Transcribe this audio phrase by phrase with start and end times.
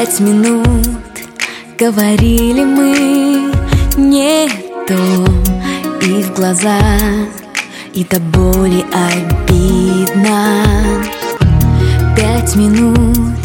[0.00, 0.88] Пять минут.
[1.78, 3.52] Говорили мы
[3.98, 4.48] не
[4.88, 4.96] то
[6.00, 7.28] И в глазах
[7.92, 10.54] и до боли обидно.
[12.16, 13.36] Пять минут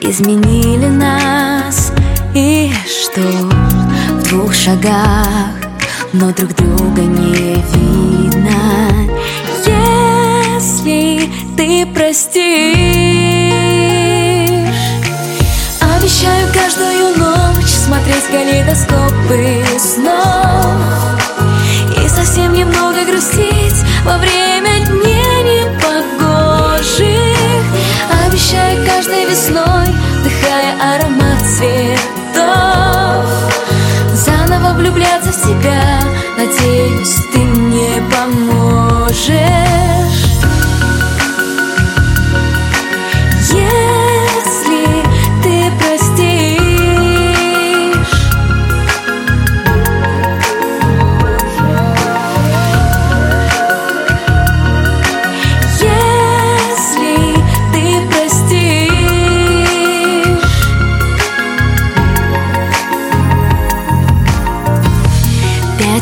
[0.00, 1.92] изменили нас
[2.34, 3.20] И что?
[4.18, 5.54] В двух шагах,
[6.12, 8.58] но друг друга не видно.
[9.64, 12.93] Если ты простишь
[18.44, 20.76] калейдоскопы снов.
[22.02, 27.06] И совсем немного грустить во время дней непогожих.
[28.26, 29.86] Обещаю каждой весной,
[30.20, 33.24] вдыхая аромат цветов.
[34.12, 36.00] Заново влюбляться в себя,
[36.36, 39.93] надеюсь, ты мне поможешь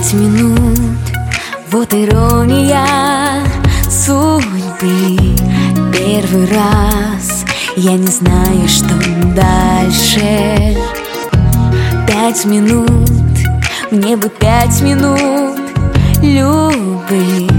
[0.03, 0.79] пять минут.
[1.71, 3.45] Вот ирония
[3.89, 5.17] судьбы.
[5.93, 7.45] Первый раз
[7.77, 8.95] я не знаю, что
[9.35, 10.77] дальше.
[12.09, 13.11] Пять минут,
[13.91, 15.59] мне бы пять минут
[16.21, 17.51] Любых,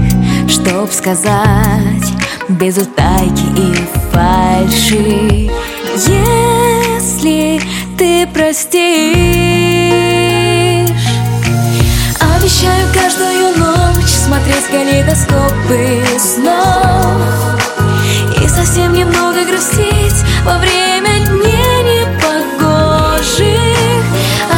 [0.48, 2.12] чтоб сказать
[2.48, 3.74] Без утайки и
[4.12, 5.50] фальши.
[5.96, 7.60] Если
[7.96, 9.43] ты простишь
[14.94, 17.22] калейдоскопы снов.
[18.40, 23.44] И совсем немного грустить во время дней непогожих.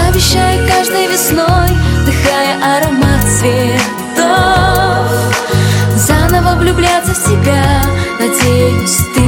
[0.09, 1.71] Обещаю каждой весной,
[2.03, 5.07] вдыхая аромат цветов.
[5.97, 7.83] Заново влюбляться в себя,
[8.21, 9.26] надеюсь, ты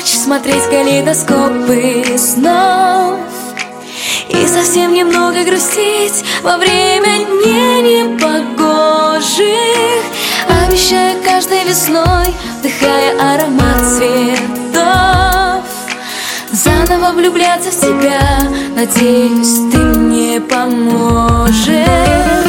[0.00, 3.18] ночь смотреть калейдоскопы снов
[4.28, 9.44] И совсем немного грустить во время дней непогожих.
[10.64, 15.64] Обещаю каждой весной, вдыхая аромат цветов
[16.50, 18.40] Заново влюбляться в себя,
[18.74, 22.39] надеюсь, ты мне поможешь